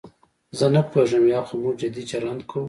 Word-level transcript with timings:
زه 0.57 0.65
نه 0.75 0.81
پوهېږم 0.91 1.23
یا 1.33 1.41
خو 1.47 1.53
موږ 1.61 1.75
جدي 1.81 2.03
چلند 2.11 2.41
کوو. 2.49 2.59